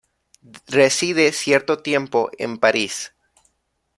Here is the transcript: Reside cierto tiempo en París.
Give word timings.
Reside 0.65 1.31
cierto 1.31 1.77
tiempo 1.83 2.31
en 2.39 2.57
París. 2.57 3.13